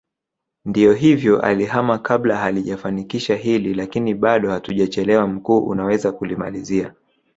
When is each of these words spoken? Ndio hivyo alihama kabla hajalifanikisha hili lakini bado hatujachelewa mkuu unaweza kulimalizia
Ndio 0.65 0.93
hivyo 0.93 1.41
alihama 1.41 1.97
kabla 1.99 2.37
hajalifanikisha 2.37 3.35
hili 3.35 3.73
lakini 3.73 4.13
bado 4.15 4.49
hatujachelewa 4.49 5.27
mkuu 5.27 5.59
unaweza 5.59 6.11
kulimalizia 6.11 6.93